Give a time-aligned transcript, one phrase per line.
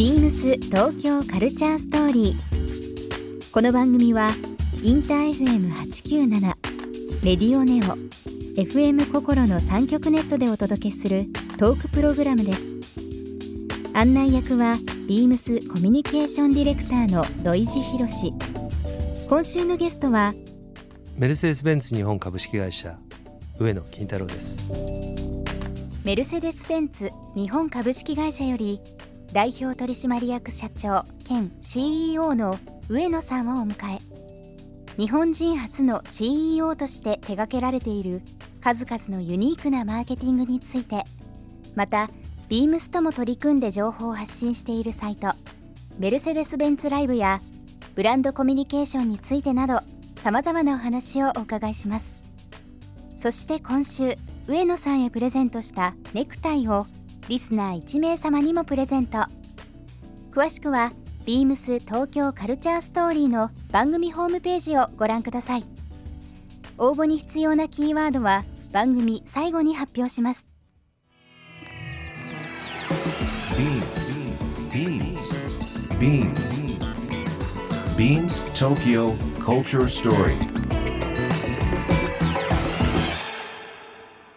[0.00, 3.52] ビームス東京カルチャーストーリー。
[3.52, 4.30] この番組は
[4.82, 6.40] インター FM897
[7.22, 7.98] レディオネオ
[8.58, 11.26] FM 心の三極ネットでお届けする
[11.58, 12.70] トークプログラムです。
[13.92, 18.32] 案内役はビームスコミュニケーションディレクターの土井博志。
[19.28, 20.32] 今週のゲストは
[21.18, 22.98] メルセデス・ベンツ日本株式会社
[23.58, 24.66] 上野金太郎です
[26.06, 28.80] メルセデス・ベンツ日本株式会社より
[29.32, 34.00] 代表取締役社長兼 CEO の上野さんをお迎え。
[34.96, 38.22] 日本人初の CEO として手掛けられている
[38.60, 41.04] 数々のユニークなマーケティングについて。
[41.76, 42.10] また
[42.48, 45.34] ビームスとも取り組んで情報を発信しているサイト
[46.00, 47.40] メルセデス・ベンツライブや
[47.94, 49.80] ブランドコミュニケーションについてなど
[50.16, 52.16] さまざまなお話をお伺いします。
[53.14, 54.14] そして今週
[54.48, 56.86] 上野さんへプレゼントしたネクタイを
[57.30, 59.18] リスナー1名様にもプレゼント。
[60.32, 60.90] 詳しくは
[61.24, 65.64] ビームス東京カルチャーストーリーの番組ホームページをご覧ください。
[66.76, 70.48] 応募に必要なキーワードは番組最後に発表します。
[76.00, 76.64] BEAMS.
[77.96, 80.36] BEAMS TOKYO Culture Story.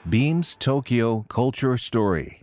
[0.08, 2.42] BEAMS Tokyo Culture Story.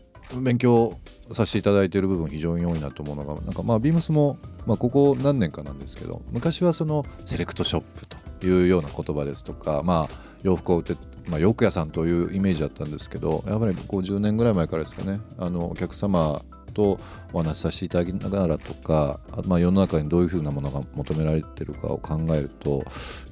[0.39, 0.97] 勉強
[1.31, 10.95] させていただいている部分非常に多いなと思うのがなんかまあビームスも、まあ、ここ何年かなんですけど昔はそのセレクトショップというような言葉ですとか、まあ、洋服を売って、
[11.27, 16.41] まあ、洋服屋さんというイメージだったんですけどやっぱりこう10年ぐらい前からですかねあのお客様
[16.73, 16.99] と
[17.33, 22.79] お話しさせていただきながらとかまあ、世の中にどういうふうなものが求められているかを考えると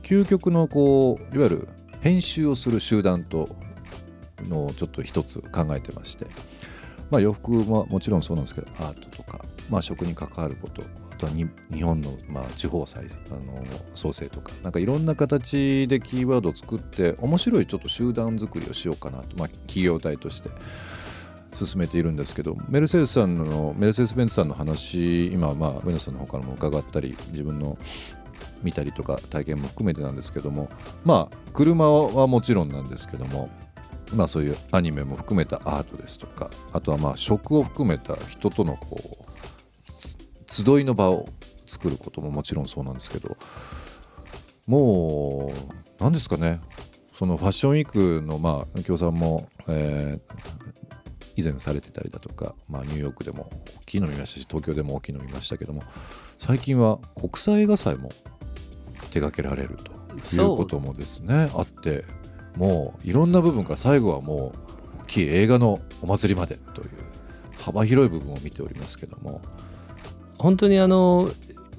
[0.03, 1.67] 究極のこういわゆる
[2.01, 3.49] 編集をする集団と
[4.47, 6.27] のをちょっと一つ考えてまして、
[7.09, 20.49] まあ、洋服ももちろんそうなんですけどアートとか、まあ、食に関わることあとは日本の、まあ、地方再あの創生とかなんかいろんな形でキーワードを作って面白いちょっと集団作りをしようかなと、まあ、企業体として
[21.53, 27.77] 進めているんですけどメルセデスさんのメルセデス・ベンツさんの話今まあ上野さんの方からも伺ったり自分の
[28.61, 30.69] 見たりとか体験も含めてなんですけども
[31.03, 33.49] まあ車はもちろんなんですけども
[34.13, 41.27] まあそういうアニメも含めたアートですとかあとはまあ食を含めた人とのこう集いの場を
[41.65, 43.37] 作ることももちろんそうなんですけど
[44.65, 46.61] もう何ですかね。
[47.13, 50.69] そのファッションウィークのまあ京さんも、えー
[51.39, 53.49] 以前されてたりだとか、まあ、ニューヨークでも
[53.81, 55.83] 大きいの見ましたし東京でも大きいの見ましたけども
[56.37, 58.09] 最近は国際映画祭も
[59.11, 62.03] 手掛けられるということもですねあって
[62.59, 64.53] もういろんな部分から最後はも
[64.99, 66.89] う大きい映画のお祭りまでという
[67.57, 69.41] 幅広い部分を見ておりますけども。
[70.37, 71.29] 本当にあの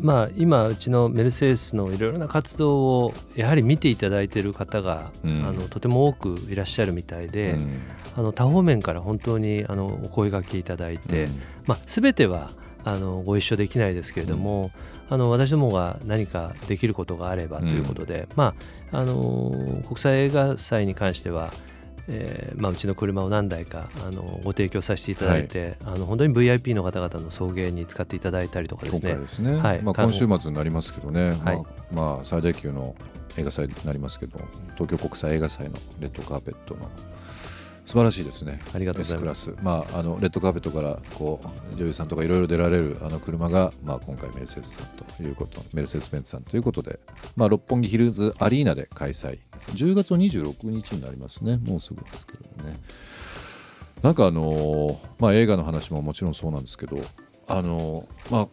[0.00, 7.70] まあ今うちのメルセデスのいろいろな活動をやはり見ていただいている方が、うん、あのとても多くいらっしゃるみたいで、うん。
[8.16, 12.50] あの多方面から本当にあのお声がけいただいて、うん、まあ、全ては
[12.84, 14.70] あのご一緒できないですけれども、
[15.08, 18.54] うん、あの私どもが何かできることがあればということで、うん、ま
[18.92, 21.52] あ、あの国際映画祭に関しては、
[22.08, 29.14] えーまあ、うちの車を何台かあのご提供させていただいて、はい、あの本当に VIP の方々の送迎に使っていただいたりとかですね。
[29.14, 29.82] ですね、はい。
[29.82, 32.94] まあ、今週末になりますけどね、はい、まあまあ、最大級の
[33.36, 34.38] 映画祭になりますけど
[34.74, 36.88] 東京国際映画祭のレッドカーペットの
[37.90, 38.56] 素晴らしいですね。
[38.72, 39.52] ありがとうございます。
[39.64, 41.40] まああのレッドカーペットからこ
[41.72, 47.00] う女優さんとかいろいろ出られるあの車がまあ今回メルセデスさんということメルセデスベンツさんということで、
[47.34, 49.40] まあ六本木ヒルズアリーナで開催。
[49.74, 51.56] 10月の26日になりますね。
[51.56, 52.76] もうすぐですけどね。
[54.02, 56.96] なんかあのまあ映画の話ももちろんそうなんですけど、
[57.48, 58.48] あのまあ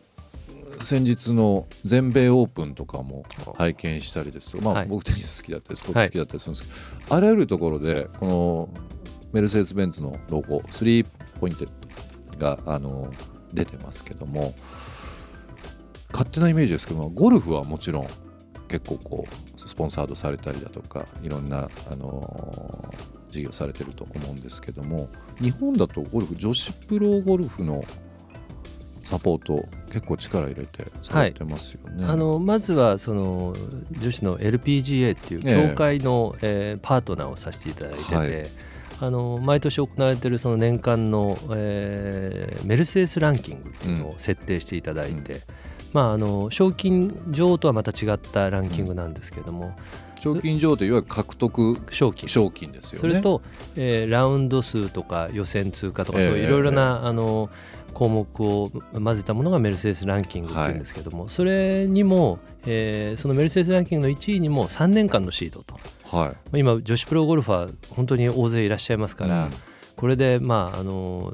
[0.83, 3.23] 先日の全米オープンとかも
[3.55, 8.69] 拝見したりですとまあ、僕テニス好きだったりスポーツ好きだったりするんですけど、あらゆるところでこの
[9.33, 11.05] メルセデス・ベンツのロゴ3
[11.39, 11.65] ポイント
[12.37, 13.11] があの
[13.53, 14.53] 出てますけども
[16.11, 18.07] 勝手なイメージですけどもゴルフはもちろん
[18.67, 25.09] 結構こうスポンサードされたりだとかいろんな、あのー、事業されてると思うんですけども
[25.39, 27.83] 日本だとゴルフ女子プロゴルフの
[29.03, 32.03] サポート結構力入れてされてますよね。
[32.03, 33.55] はい、あのまずはその
[33.91, 38.49] 女子の LPGA っていう協会の、えー、パートナーをさせていただいてて、はい、
[38.99, 45.41] あの毎年行われているその年間の、えー、メルセデスランキングっていうのを設定していただいて、うん、
[45.93, 49.75] まあ、あの賞金女王とはまた違ったランキングなんですけども、
[50.19, 52.27] 賞金女王といわゆる獲得賞金。
[52.27, 53.09] 賞金ですよね。
[53.09, 53.41] それと、
[53.75, 57.49] えー、ラウンド数とか予選通過とか、そういういろいろな、あの
[57.93, 65.79] 項目を混ぜたものがメルセデスランキングっていうんですけども、はい、それにも、えー、そのメルセデスランキングの1位にも3年間のシードと、
[66.11, 69.53] はい、今女子プロゴルファー本当に大勢いらっしゃいますから、うん。
[69.97, 71.33] これでまああの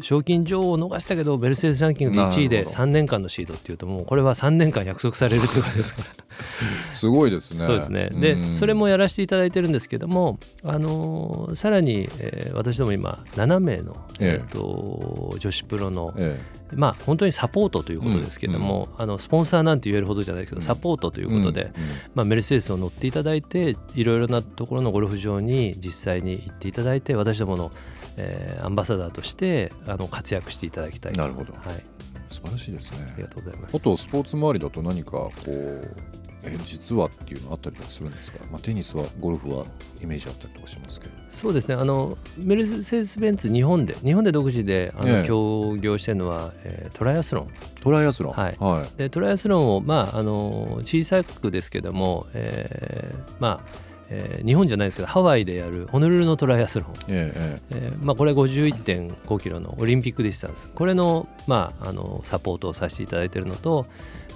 [0.00, 6.08] 賞金女王を逃したけどベルセデスランキングで1位で3年間のシードっていうともうこれは3年間約束されるということですから。
[6.92, 7.64] すごいですね。
[7.64, 8.10] そうですね。
[8.10, 21.72] でそれもやらせていただいてるんですけどもあのさらに、えー、私ども今7名の、えー、と女子プロの、ええまあ本当にサポートということですけども、うん、あのスポンサーなんて言えるほどじゃないけど、サポートということで、
[22.14, 27.70] まあ、メルセデスを乗っていただいていろいろなところのゴルフ場に実際に行っていただいて私どもの、
[28.16, 31.84] えー、アンバサダーとしてあの活躍していただきたいなるほど、はい、
[32.28, 33.10] 素晴らしいですね。
[33.12, 33.76] ありがとうございます。
[33.76, 39.66] あとスポーツ周りだと何かこうえ実はっていうのあったりはするんですか、まあ、テニスはゴルフは
[40.00, 41.12] イメージあったりとかしますけど。
[41.28, 41.74] そうですね。
[41.74, 47.50] あのメルセデス・ベンツ日本で日本で独自であの、協業してるのは、えー、トライアスロン。
[47.80, 48.32] トライアスロン？
[48.32, 63.86] はい、はい、でトライアスロンを、まあ、あの小さくですけども、えー、まあえー、日本じゃないですけどハワイでやるホノルルのトライアスロン、えええーまあ、これ51.5キロのオリンピックディスタンスこれの,、まあ、あのサポートをさせていただいているのと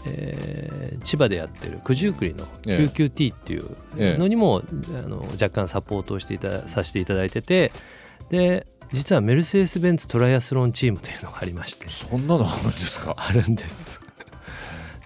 [0.07, 3.77] えー、千葉でやってる九十九里の QQT っていう
[4.19, 4.63] のにも、
[5.05, 7.71] あの若干サポートをしていたさせていただいてて
[8.31, 11.89] で実はメルセデス・ベンツトライアスロンチームというのがありまして。
[11.89, 13.15] そんなのあるんですか？
[13.17, 14.01] あるんです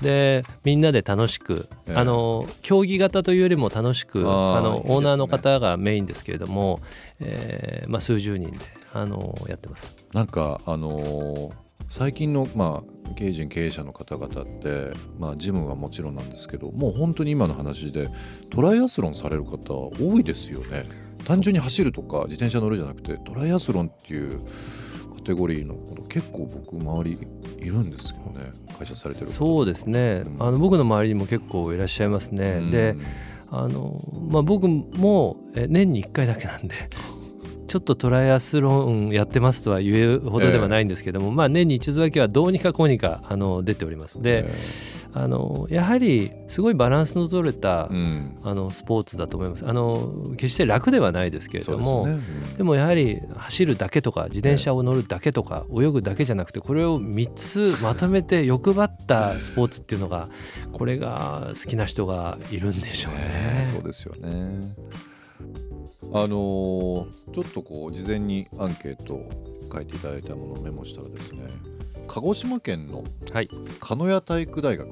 [0.00, 6.80] でみんなで楽しく、えー、あの競技型というよりも楽しくあのオーナーの方がメインですけれども、
[7.20, 8.58] えーまあ、数十人で
[8.92, 9.94] あのやってます。
[10.12, 18.08] なんかあのー最近の、まあ、経営陣経営者の方々って、まあ、ジムはもちろんなんですけどもう本当に今の話で
[18.50, 20.82] トライアスロンされる方多いですよね。
[21.24, 24.44] 単純に走るとか自転車乗るじゃなくてトライアスロンっていうカ
[25.24, 27.18] テゴリーのこと結構僕周り
[27.58, 32.96] いるんですけどね会社されてるそうですね、うん、あの僕の周りにも結構いらっしゃいますね、うん、で
[33.50, 36.74] あの、まあ、僕も年に1回だけなんで
[37.66, 44.22] ちょっとトライアスロンやってますとは言えるほどではないんですけども、えー、まあ、年に一度だけはどうにかこうにかあの出ております。
[44.22, 49.64] で、えー、あのやはりすごいバランスの取れた、うん、あのスポーツだと思います。
[49.64, 52.16] あの決して楽ではないですけれどもで、ね
[52.50, 60.28] うん、でもやはり走るだけとか自転車を乗るだけとか、泳ぐだけじゃなくてこれを3つまとめて欲張ったスポーツっていうのが
[60.72, 63.64] これが好きな人がいるんでしょうね。
[63.64, 64.74] そうですよね
[66.12, 69.30] あのー、ちょっとこう事前にアンケートを
[69.72, 71.42] 書いていただいたものをメモしたらですね
[72.06, 73.04] 鹿児島県の
[73.80, 74.88] 鹿屋体育大学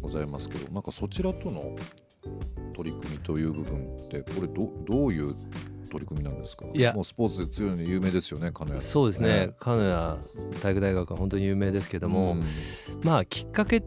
[0.00, 1.76] ございますけど、はい、なんかそちらとの
[2.74, 5.34] 取り組みという部分ってこれどどういう
[5.90, 6.66] 取り組みなんですか？
[6.72, 6.92] いや。
[6.94, 8.80] もうスポーツで強いの有名ですよね鹿屋。
[8.80, 9.54] そうですね。
[9.58, 10.18] 鹿屋
[10.62, 12.42] 体育大学は本当に有名ですけども、うん、
[13.02, 13.82] まあきっかけ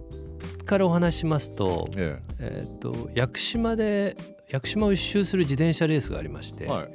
[0.66, 2.36] からお話しますと,、ええ。
[2.40, 4.18] えー、と屋久島で
[4.50, 6.90] 屋久島を一周する自転車レースがありまして、はい、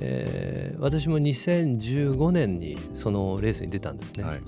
[0.00, 4.22] えー、私も2015年にそのレースに出たんですね。
[4.24, 4.40] はい、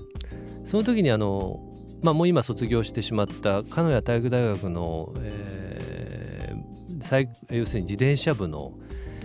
[0.63, 1.59] その時にあの、
[2.01, 8.73] まあ、もう今卒業してしまった鹿屋体育大学の、えー、要するに自転車部の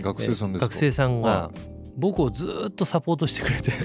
[0.01, 1.51] 学生さん学生さんが
[1.97, 3.71] 僕をずっとサポートしてくれて。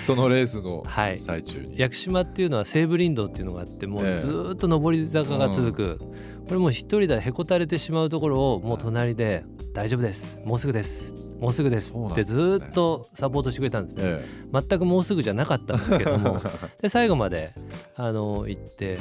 [0.00, 0.84] そのレースの
[1.18, 9.44] 最中に、はい、屋久島っていうのは西武林道っていうのがあってもうずっと上り坂が続く、えー、これもう一人でへこたれてしまうところをもう隣で
[9.74, 10.40] 「大丈夫です。
[10.44, 16.40] もうすぐですもうすぐです」ってずっとサポートしてくれたんですね、えー、全くもうすぐじゃなかったんですけども。
[16.80, 17.52] で最後まで
[17.96, 18.98] あの行って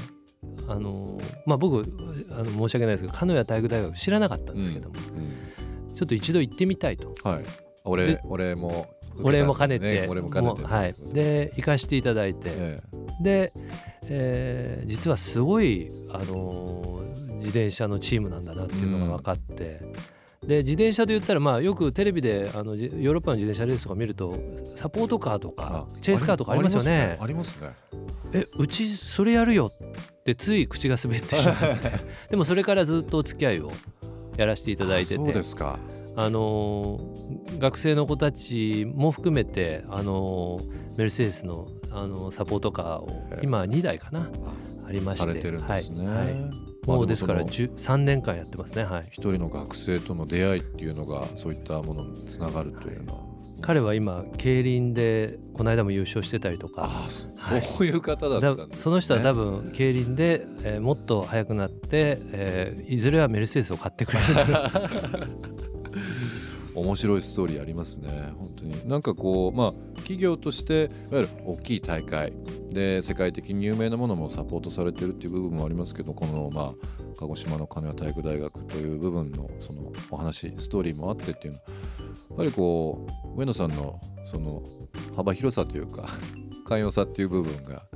[0.67, 1.85] あのまあ僕
[2.31, 7.15] あの申し訳ないですけど鹿屋体育大学知らなかったんですけども、うんうん、ちょっと一度行ってみたいと。
[7.23, 7.45] はい。
[7.83, 8.87] 俺俺も
[9.23, 10.63] お礼も兼ねて、ね、も兼ねて。
[10.63, 12.81] はい、で行かしていただいて、え
[13.19, 13.53] え、で、
[14.03, 19.79] えー、実はすごい、あのー、自転車のチームなんだなっていうのが分かって。
[19.81, 19.93] うん、
[20.47, 24.39] で自転車と言ったら、まあ、よくテレビであのヨーロッパの自転車レースとか見ると
[24.75, 27.17] サポートカーとかチェイスカーとかありますよね。
[27.19, 27.73] ありますね。
[28.31, 31.91] えうちそれやるよってつい口が滑ってしまって
[32.31, 33.71] でもそれからずっとお付き合いを
[34.37, 35.15] やらせていただいてて。
[35.15, 35.79] そうですか。
[36.15, 36.99] あの
[37.59, 40.61] 学生の子たちも含めてあの
[40.95, 43.09] メルセデスのあのサポートカーを
[43.43, 44.29] 今2台かな
[44.85, 45.23] ありまして。
[45.23, 49.07] されてるんですね、はいはいもうですから3年間やってますねはい。
[49.11, 53.27] 一人の学生との出会いっていうのがそういったものにつながるというのは、はい、
[53.61, 56.83] 彼は今競輪でこの間も優勝してたりとか。
[56.85, 64.25] あそういう方だったんです、ね、その人は多分競輪で、えー、もっと速くなって、えー、いずれはメルセデスを買ってくれる
[66.77, 68.09] 面白いストーリーありますね。
[68.37, 68.87] 本当に。
[68.87, 72.33] なんかこうまあ企業としていわゆる大きい大会。
[72.69, 76.73] で世界的に有名なものもサポートされてるっていう部分もありますけどこのまあ
[77.17, 81.59] 鹿児島の金谷体育大学という部分のそのお話ストーリーもあってっていうの。
[81.59, 84.61] はやっぱりこう上野さんのその
[85.15, 86.07] 幅広さというか
[86.65, 87.87] 寛容さっていう部分が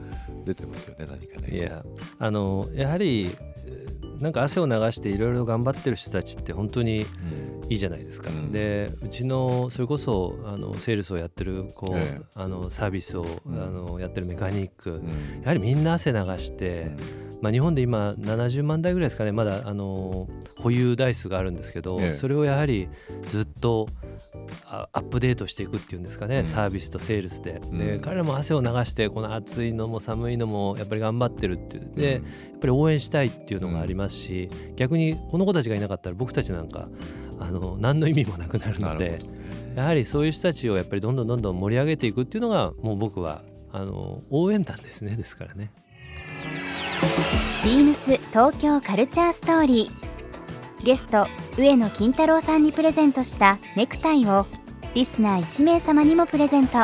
[0.46, 1.56] 出てますよね何かね。
[1.56, 1.86] いや
[2.18, 3.30] あのやはり
[4.22, 7.06] なんか汗を流していろいろ頑張ってる人たちって本当に
[7.72, 8.30] いいじゃないですか。
[8.30, 15.08] うん、でうちのそれこそあのセールスをやってるこう、ええ、あのサービスを、うん、あのやってるメカニック、うん、
[15.42, 16.92] やはりみんな汗流して、
[17.42, 19.32] まあ、日本で今70万台ぐらいですかね。
[19.32, 22.90] まだあの保有台数があるんですけど、え、それをやはり
[23.30, 23.88] ずっと
[24.68, 27.62] アップデートしていくっていうんですかね、うん、サービスとセールスで。
[27.72, 31.92] で、うん、彼らも汗を流してこの暑いのも寒いのもやっぱり頑張ってるっていう。
[31.96, 32.22] で、やっ
[32.60, 36.90] ぱり応援したいっていうのがありますし、逆にこの子たちがいなかったら僕たちなんか
[37.40, 39.20] あの何の意味もなくなるので
[39.76, 45.16] やはりそういう人たちをやっぱりどんどんどんどん盛り上げていくっていうのがもう僕はあの応援団ですね。
[45.16, 45.72] ですからね。
[47.64, 50.84] ビームス東京カルチャーストーリー。
[50.84, 51.28] ゲスト
[51.58, 54.48] 上野金太郎さんにプレゼントしたネクタイを
[54.94, 56.78] リスナー1名様にもプレゼント。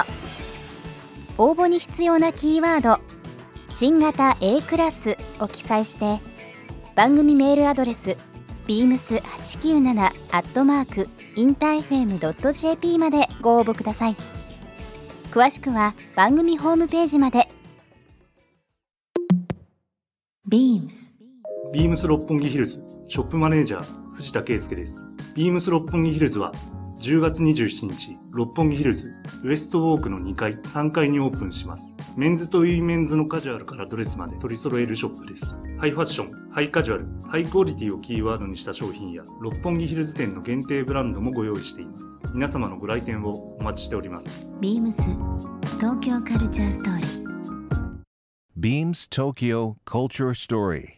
[1.38, 3.00] 応募に必要なキーワード
[3.70, 6.20] 「新型 A クラス」を記載して
[6.96, 8.18] 番組メールアドレス
[8.68, 14.16] beams897 アットマークインター FM.jp までご応募ください。
[15.32, 17.48] 詳しくは番組ホームページまで。
[20.50, 21.14] BEAMS
[21.74, 25.04] ビームス六本木ヒルズショップマネージャー藤田圭介です
[25.36, 26.52] ビームス六本木ヒルズは
[27.00, 31.96] 10月27日、六本木ヒルズ、ウエストウォークの2階、3階にオープンします。
[32.16, 35.58] メンズとウィメンズのカジュアルからドレスまで取り揃えるショップです。
[35.78, 42.08] ハイファッション、ハイカジュアル、ハイクオリティをキーワードにした商品や、六本木ヒルズ店の限定ブランドもご用意しています。
[42.34, 44.48] 皆様のご来店をお待ちしております。
[44.60, 45.04] ビームス
[45.80, 47.28] 東京カルチャーストーリー。
[48.60, 50.98] Beams Tokyo Culture Story.